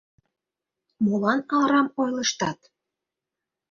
—Молан 1.03 1.39
арам 1.59 1.87
ойлыштат? 2.01 2.59